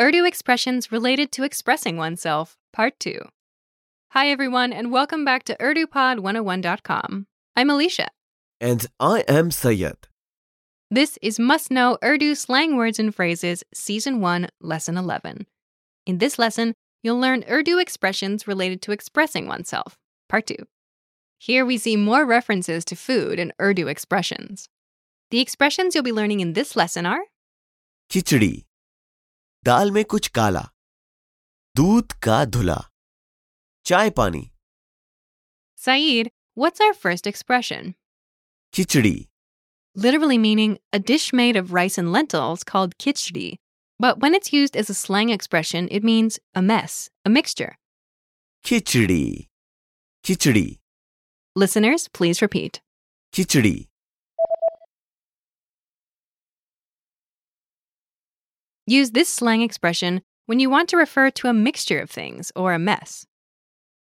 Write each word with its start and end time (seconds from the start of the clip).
Urdu 0.00 0.24
Expressions 0.24 0.92
Related 0.92 1.32
to 1.32 1.42
Expressing 1.42 1.96
Oneself, 1.96 2.56
Part 2.72 3.00
2. 3.00 3.18
Hi, 4.10 4.28
everyone, 4.28 4.72
and 4.72 4.92
welcome 4.92 5.24
back 5.24 5.42
to 5.42 5.56
UrduPod101.com. 5.56 7.26
I'm 7.56 7.68
Alicia. 7.68 8.06
And 8.60 8.86
I 9.00 9.24
am 9.26 9.50
Sayed. 9.50 10.06
This 10.88 11.18
is 11.20 11.40
Must 11.40 11.72
Know 11.72 11.98
Urdu 12.04 12.36
Slang 12.36 12.76
Words 12.76 13.00
and 13.00 13.12
Phrases, 13.12 13.64
Season 13.74 14.20
1, 14.20 14.46
Lesson 14.60 14.96
11. 14.96 15.48
In 16.06 16.18
this 16.18 16.38
lesson, 16.38 16.74
you'll 17.02 17.18
learn 17.18 17.44
Urdu 17.50 17.78
expressions 17.78 18.46
related 18.46 18.80
to 18.82 18.92
expressing 18.92 19.48
oneself, 19.48 19.98
Part 20.28 20.46
2. 20.46 20.54
Here 21.38 21.66
we 21.66 21.76
see 21.76 21.96
more 21.96 22.24
references 22.24 22.84
to 22.84 22.94
food 22.94 23.40
and 23.40 23.52
Urdu 23.60 23.88
expressions. 23.88 24.68
The 25.32 25.40
expressions 25.40 25.96
you'll 25.96 26.04
be 26.04 26.12
learning 26.12 26.38
in 26.38 26.52
this 26.52 26.76
lesson 26.76 27.04
are 27.04 27.22
Khichdi 28.08 28.67
दाल 29.65 29.91
में 29.91 30.03
कुछ 30.05 30.27
काला 30.37 30.67
दूध 31.75 32.13
का 32.23 32.43
धुला 32.45 32.81
चाय 33.85 34.09
पानी 34.19 34.49
Saeed, 35.83 36.29
what's 36.55 36.79
our 36.79 36.93
first 36.93 37.27
expression? 37.27 37.93
Khichdi 38.73 39.15
Literally 39.95 40.37
meaning 40.37 40.77
a 40.91 40.99
dish 40.99 41.31
made 41.33 41.55
of 41.55 41.73
rice 41.73 41.97
and 41.97 42.11
lentils 42.11 42.63
called 42.63 42.97
khichdi. 42.97 43.57
But 43.99 44.19
when 44.19 44.33
it's 44.33 44.51
used 44.51 44.75
as 44.75 44.89
a 44.89 44.93
slang 44.93 45.29
expression, 45.29 45.87
it 45.91 46.03
means 46.03 46.39
a 46.55 46.61
mess, 46.61 47.09
a 47.25 47.29
mixture. 47.29 47.77
Khichdi 48.65 49.47
khichdi 50.25 50.79
Listeners, 51.55 52.07
please 52.07 52.41
repeat. 52.41 52.81
Khichdi 53.33 53.75
Use 58.87 59.11
this 59.11 59.29
slang 59.29 59.61
expression 59.61 60.21
when 60.45 60.59
you 60.59 60.69
want 60.69 60.89
to 60.89 60.97
refer 60.97 61.29
to 61.31 61.47
a 61.47 61.53
mixture 61.53 61.99
of 61.99 62.09
things 62.09 62.51
or 62.55 62.73
a 62.73 62.79
mess. 62.79 63.25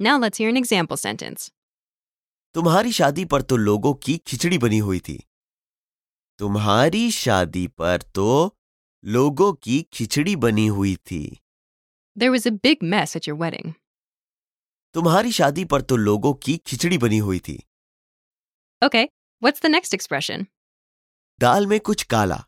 Now 0.00 0.18
let's 0.18 0.36
hear 0.38 0.48
an 0.50 0.56
example 0.56 0.96
sentence. 0.96 1.50
तुम्हारी 2.54 2.92
शादी 2.92 3.24
पर 3.24 3.42
तो 3.42 3.56
लोगों 3.56 3.92
की 3.94 4.16
खिचड़ी 4.26 4.58
बनी 4.58 4.78
हुई 4.78 5.00
थी 5.08 5.18
तुम्हारी 6.38 7.10
शादी 7.10 7.66
पर 7.78 8.02
तो 8.14 8.28
लोगों 9.04 9.52
की 9.62 9.80
खिचड़ी 9.92 10.36
बनी 10.44 10.66
हुई 10.66 10.94
थी 11.10 11.20
There 12.20 12.32
was 12.34 12.46
a 12.46 12.52
big 12.66 12.82
mess 12.92 13.14
at 13.18 13.26
your 13.28 13.36
wedding. 13.42 13.74
तुम्हारी 14.94 15.32
शादी 15.32 15.64
पर 15.64 15.80
तो 15.80 15.96
लोगों 15.96 16.32
की 16.44 16.56
खिचड़ी 16.66 16.98
बनी 16.98 17.18
हुई 17.18 17.38
थी 17.48 17.58
Okay, 18.82 19.04
what's 19.44 19.60
the 19.64 19.72
next 19.74 19.94
expression? 19.98 20.46
दाल 21.40 21.66
में 21.66 21.78
कुछ 21.80 22.02
काला 22.02 22.44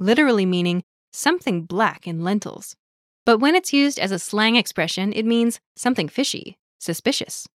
Literally 0.00 0.46
meaning 0.46 0.82
something 1.12 1.62
black 1.64 2.06
in 2.06 2.22
lentils. 2.24 2.76
But 3.24 3.38
when 3.38 3.54
it's 3.54 3.72
used 3.72 3.98
as 3.98 4.12
a 4.12 4.18
slang 4.18 4.56
expression, 4.56 5.12
it 5.12 5.24
means 5.26 5.60
something 5.76 6.08
fishy, 6.08 6.58
suspicious. 6.78 7.48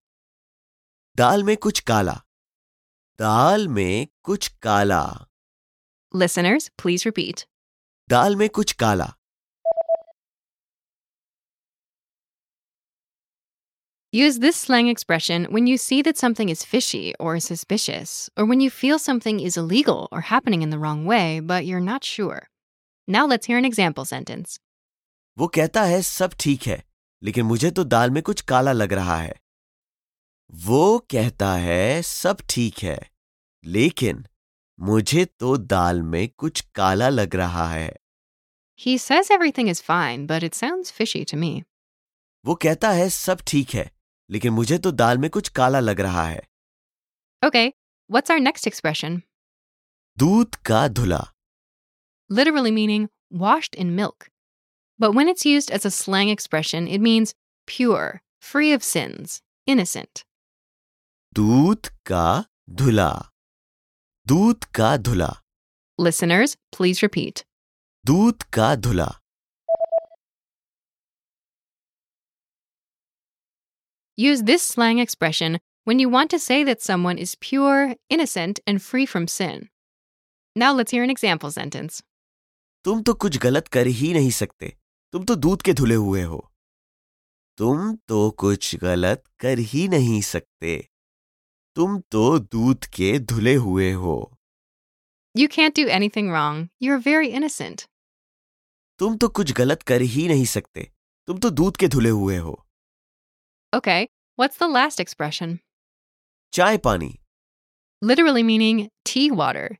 दाल 1.15 1.43
में 1.43 1.55
कुछ 1.57 1.79
काला 1.79 2.21
दाल 3.19 3.67
में 3.67 4.07
कुछ 4.23 4.47
काला 4.63 5.25
Listeners, 6.13 6.69
please 6.77 7.05
repeat. 7.05 7.45
दाल 8.09 8.35
में 8.35 8.49
कुछ 8.49 8.73
काला 8.73 9.13
Use 14.13 14.39
this 14.39 14.57
slang 14.57 14.89
expression 14.89 15.45
when 15.45 15.67
you 15.67 15.77
see 15.77 16.01
that 16.01 16.17
something 16.17 16.49
is 16.49 16.65
fishy 16.65 17.13
or 17.17 17.39
suspicious, 17.39 18.29
or 18.35 18.45
when 18.45 18.59
you 18.59 18.69
feel 18.69 18.99
something 18.99 19.39
is 19.39 19.55
illegal 19.55 20.09
or 20.11 20.19
happening 20.19 20.61
in 20.61 20.69
the 20.69 20.77
wrong 20.77 21.05
way, 21.05 21.39
but 21.39 21.65
you're 21.65 21.79
not 21.79 22.03
sure. 22.03 22.49
Now 23.08 23.24
let's 23.26 23.46
hear 23.46 23.58
an 23.58 23.66
example 23.70 24.06
sentence. 24.06 24.58
वो 25.36 25.46
कहता 25.48 25.82
है 25.82 26.00
सब 26.02 26.32
ठीक 26.40 26.62
है 26.66 26.82
लेकिन 27.22 27.46
मुझे 27.46 27.70
तो 27.70 27.84
दाल 27.84 28.10
में 28.10 28.22
कुछ 28.22 28.40
काला 28.40 28.72
लग 28.72 28.92
रहा 28.92 29.16
है। 29.16 29.34
वो 30.54 30.98
कहता 31.10 31.52
है 31.52 32.02
सब 32.02 32.38
ठीक 32.50 32.78
है 32.78 32.98
लेकिन 33.64 34.24
मुझे 34.78 35.24
तो 35.24 35.56
दाल 35.56 36.02
में 36.02 36.28
कुछ 36.28 36.60
काला 36.74 37.08
लग 37.08 37.36
रहा 37.36 37.68
है। 37.68 37.96
He 38.80 38.96
says 38.98 39.30
everything 39.30 39.70
is 39.74 39.82
fine, 39.82 40.26
but 40.26 40.48
it 40.48 40.58
sounds 40.62 40.92
fishy 40.98 41.24
to 41.30 41.40
me. 41.42 41.52
वो 42.44 42.54
कहता 42.54 42.90
है 42.90 43.08
सब 43.10 43.40
ठीक 43.46 43.70
है 43.70 43.90
लेकिन 44.30 44.52
मुझे 44.52 44.78
तो 44.78 44.90
दाल 44.92 45.18
में 45.18 45.30
कुछ 45.30 45.48
काला 45.48 45.80
लग 45.80 46.00
रहा 46.00 46.24
है। 46.24 46.42
Okay 47.42 47.66
what's 48.10 48.30
our 48.30 48.40
next 48.40 48.66
expression 48.66 49.22
दूध 50.18 50.54
का 50.54 50.86
धुला। 50.88 51.26
literally 52.28 52.70
meaning 52.70 53.08
washed 53.30 53.74
in 53.74 53.94
milk. 53.94 54.28
But 54.98 55.12
when 55.12 55.28
it's 55.28 55.44
used 55.44 55.70
as 55.70 55.84
a 55.84 55.90
slang 55.90 56.28
expression, 56.28 56.88
it 56.88 57.00
means 57.00 57.34
pure, 57.66 58.22
free 58.40 58.72
of 58.72 58.82
sins, 58.82 59.42
innocent. 59.66 60.24
Doot 61.34 61.90
ka 62.04 62.46
dhula. 62.70 63.28
doot 64.26 64.72
ka 64.72 64.96
dhula. 64.96 65.38
Listeners, 65.98 66.56
please 66.72 67.02
repeat. 67.02 67.44
Doot 68.04 68.50
ka 68.50 68.76
dhula. 68.76 69.16
Use 74.16 74.42
this 74.44 74.62
slang 74.62 74.98
expression 74.98 75.58
when 75.84 75.98
you 75.98 76.08
want 76.08 76.30
to 76.30 76.38
say 76.38 76.64
that 76.64 76.80
someone 76.80 77.18
is 77.18 77.34
pure, 77.36 77.94
innocent, 78.08 78.60
and 78.66 78.80
free 78.82 79.04
from 79.04 79.28
sin. 79.28 79.68
Now 80.54 80.72
let's 80.72 80.90
hear 80.90 81.04
an 81.04 81.10
example 81.10 81.50
sentence. 81.50 82.02
तुम 82.86 83.02
तो 83.02 83.14
कुछ 83.14 83.38
गलत 83.38 83.68
कर 83.68 83.86
ही 83.86 84.12
नहीं 84.14 84.30
सकते। 84.30 84.76
तुम 85.12 85.24
तो 85.24 85.34
दूध 85.36 85.62
के 85.62 85.72
धुले 85.72 85.94
हुए 85.94 86.22
हो। 86.22 86.52
तुम 87.58 87.96
तो 87.96 88.30
कुछ 88.30 88.76
गलत 88.76 89.24
कर 89.40 89.58
ही 89.58 89.88
नहीं 89.88 90.20
सकते। 90.20 90.88
तुम 91.76 91.98
तो 92.00 92.38
दूध 92.38 92.84
के 92.84 93.18
धुले 93.18 93.54
हुए 93.54 93.92
हो। 93.92 94.38
You 95.36 95.48
can't 95.48 95.76
do 95.76 95.86
anything 95.86 96.30
wrong 96.30 96.68
you 96.82 96.92
are 96.92 96.98
very 96.98 97.28
innocent 97.28 97.82
तुम 98.98 99.16
तो 99.16 99.28
कुछ 99.28 99.52
गलत 99.52 99.82
कर 99.82 100.00
ही 100.00 100.28
नहीं 100.28 100.44
सकते। 100.44 100.92
तुम 101.26 101.38
तो 101.38 101.50
दूध 101.50 101.76
के 101.76 101.88
धुले 101.88 102.10
हुए 102.10 102.36
हो। 102.36 102.52
Okay 103.72 104.02
what's 104.02 104.62
the 104.62 104.70
last 104.72 105.00
expression 105.00 105.58
चाय 106.52 106.78
पानी। 106.78 107.18
Literally 108.04 108.42
meaning 108.42 108.88
tea 109.06 109.30
water 109.30 109.76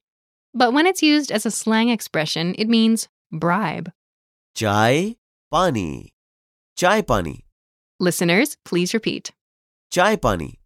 But 0.57 0.73
when 0.73 0.87
it's 0.87 1.03
used 1.03 1.31
as 1.31 1.45
a 1.45 1.51
slang 1.51 1.91
expression, 1.91 2.55
it 2.57 2.67
means 2.67 3.09
bribe. 3.31 3.93
Chai 4.55 5.17
pani. 5.51 6.15
Chai 6.79 7.03
pani. 7.03 7.45
Listeners, 8.01 8.57
please 8.65 8.95
repeat. 8.95 9.33
Chai 9.91 10.17
pani. 10.17 10.59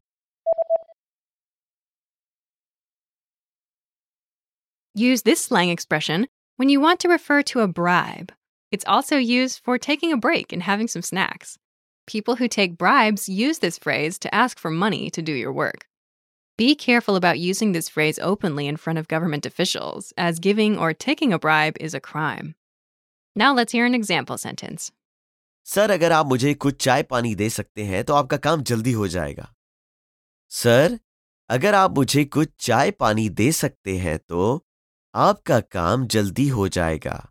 Use 4.94 5.22
this 5.22 5.44
slang 5.44 5.70
expression 5.70 6.28
when 6.56 6.68
you 6.68 6.80
want 6.80 7.00
to 7.00 7.08
refer 7.08 7.42
to 7.42 7.58
a 7.58 7.66
bribe. 7.66 8.32
It's 8.70 8.84
also 8.86 9.16
used 9.16 9.60
for 9.64 9.76
taking 9.76 10.12
a 10.12 10.16
break 10.16 10.52
and 10.52 10.62
having 10.62 10.86
some 10.86 11.02
snacks. 11.02 11.58
People 12.06 12.36
who 12.36 12.46
take 12.46 12.78
bribes 12.78 13.28
use 13.28 13.58
this 13.58 13.76
phrase 13.76 14.20
to 14.20 14.32
ask 14.32 14.56
for 14.56 14.70
money 14.70 15.10
to 15.10 15.20
do 15.20 15.32
your 15.32 15.52
work. 15.52 15.86
Be 16.59 16.73
careful 16.73 17.17
about 17.17 17.37
using 17.37 17.73
this 17.73 17.89
phrase 17.89 18.17
openly 18.17 18.65
in 18.65 18.77
front 18.77 18.97
of 18.97 19.09
government 19.09 19.45
officials, 19.45 20.13
as 20.17 20.39
giving 20.39 20.77
or 20.77 20.93
taking 20.93 21.33
a 21.33 21.39
bribe 21.39 21.75
is 21.81 21.93
a 21.93 21.99
crime. 21.99 22.55
Now 23.35 23.53
let's 23.53 23.73
hear 23.73 23.85
an 23.85 23.93
example 23.93 24.37
sentence. 24.37 24.91
Sir 25.65 25.91
अगर 25.91 26.11
आप 26.11 26.25
मुझे 26.25 26.53
कुछ 26.53 26.83
चाय 26.83 27.03
पानी 27.03 27.33
दे 27.35 27.49
सकते 27.49 27.83
हैं 27.83 28.03
तो 28.03 28.13
आपका 28.13 28.37
काम 28.37 28.63
जल्दी 28.63 28.91
हो 28.91 29.07
जाएगा 29.07 29.47
सर 30.49 30.99
अगर 31.49 31.75
आप 31.75 31.95
मुझे 31.97 32.25
कुछ 32.25 32.49
चाय 32.59 32.91
पानी 32.91 33.29
दे 33.39 33.51
सकते 33.51 33.97
हैं 33.97 34.17
तो 34.29 34.65
आपका 35.15 35.59
काम 35.59 36.05
जल्दी 36.07 36.47
हो 36.47 36.67
जाएगा 36.67 37.21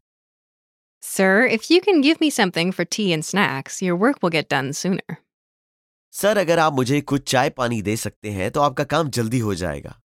Sir, 1.02 1.46
if 1.46 1.70
you 1.70 1.80
can 1.80 2.00
give 2.00 2.20
me 2.20 2.30
something 2.30 2.72
for 2.72 2.84
tea 2.84 3.12
and 3.12 3.24
snacks, 3.24 3.82
your 3.82 3.94
work 3.94 4.22
will 4.22 4.30
get 4.30 4.48
done 4.48 4.72
sooner. 4.72 5.18
Sir 6.20 6.38
अगर 6.38 6.58
आप 6.58 6.72
मुझे 6.72 7.00
कुछ 7.00 7.30
चाय 7.30 7.50
पानी 7.60 7.80
दे 7.82 7.96
सकते 7.96 8.30
हैं 8.30 8.50
तो 8.50 8.60
आपका 8.60 8.84
काम 8.94 9.10
जल्दी 9.18 9.38
हो 9.48 9.54
जाएगा 9.62 10.00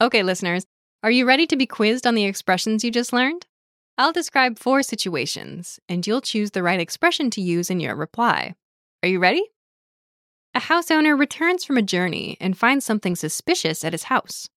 Okay, 0.00 0.22
listeners, 0.22 0.64
are 1.02 1.10
you 1.10 1.24
ready 1.28 1.46
to 1.46 1.56
be 1.60 1.66
quizzed 1.66 2.06
on 2.10 2.14
the 2.14 2.24
expressions 2.24 2.84
you 2.84 2.90
just 2.90 3.12
learned? 3.12 3.46
I'll 3.98 4.14
describe 4.18 4.58
four 4.58 4.82
situations, 4.82 5.72
and 5.86 6.06
you'll 6.06 6.22
choose 6.22 6.52
the 6.52 6.62
right 6.62 6.80
expression 6.80 7.30
to 7.36 7.42
use 7.42 7.70
in 7.74 7.80
your 7.80 7.94
reply. 7.94 8.54
Are 9.02 9.08
you 9.10 9.18
ready? 9.18 9.42
A 10.54 10.60
house 10.60 10.90
owner 10.90 11.14
returns 11.14 11.64
from 11.66 11.76
a 11.76 11.82
journey 11.82 12.38
and 12.40 12.56
finds 12.56 12.86
something 12.86 13.14
suspicious 13.14 13.84
at 13.84 13.92
his 13.92 14.04
house. 14.04 14.48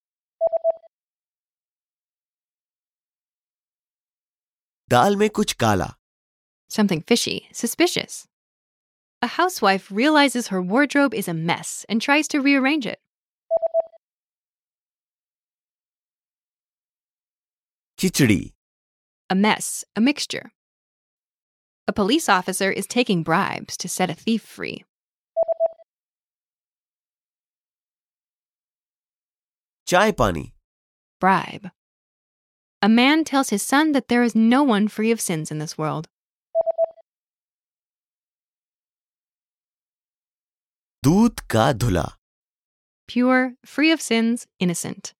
दाल 4.90 5.16
में 5.16 5.30
कुछ 5.30 5.54
काला 5.64 5.94
Something 6.70 7.02
fishy, 7.02 7.48
suspicious. 7.52 8.26
a 9.21 9.27
housewife 9.27 9.91
realizes 9.91 10.49
her 10.49 10.63
wardrobe 10.63 11.13
is 11.15 11.29
a 11.29 11.35
mess 11.35 11.85
and 11.89 12.01
tries 12.01 12.29
to 12.29 12.41
rearrange 12.41 12.87
it. 12.87 13.01
Kichuri. 17.99 18.53
A 19.29 19.35
mess, 19.35 19.85
a 19.97 20.01
mixture. 20.01 20.53
A 21.89 21.93
police 21.93 22.29
officer 22.29 22.71
is 22.71 22.87
taking 22.87 23.23
bribes 23.23 23.77
to 23.79 23.89
set 23.89 24.09
a 24.11 24.15
thief 24.15 24.43
free. 24.43 24.85
Chai 29.87 30.13
pani. 30.13 30.55
Bribe. 31.19 31.71
A 32.81 32.89
man 32.89 33.25
tells 33.25 33.51
his 33.51 33.63
son 33.63 33.93
that 33.93 34.09
there 34.09 34.23
is 34.23 34.37
no 34.37 34.63
one 34.63 34.87
free 34.87 35.11
of 35.11 35.21
sins 35.21 35.51
in 35.51 35.59
this 35.59 35.77
world. 35.77 36.09
दूध 41.04 41.40
का 41.50 41.72
धुला 41.72 42.06
Pure, 43.08 43.56
free 43.66 43.92
of 43.92 44.02
sins, 44.02 44.48
innocent. 44.60 45.14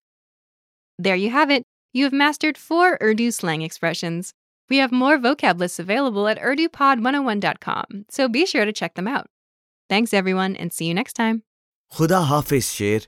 There 0.98 1.14
you 1.14 1.30
have 1.30 1.50
it. 1.50 1.64
You 1.92 2.04
have 2.04 2.12
mastered 2.12 2.56
four 2.56 2.98
Urdu 3.02 3.30
slang 3.30 3.62
expressions. 3.62 4.32
We 4.70 4.78
have 4.78 4.90
more 4.90 5.18
vocab 5.18 5.58
lists 5.58 5.78
available 5.78 6.26
at 6.26 6.38
urdupod101.com, 6.38 8.06
so 8.08 8.28
be 8.28 8.46
sure 8.46 8.64
to 8.64 8.72
check 8.72 8.94
them 8.94 9.06
out. 9.06 9.26
Thanks, 9.90 10.14
everyone, 10.14 10.56
and 10.56 10.72
see 10.72 10.86
you 10.86 10.94
next 10.94 11.12
time. 11.14 11.42
खुदा 11.96 12.18
हाफिज 12.30 12.64
शेर 12.64 13.06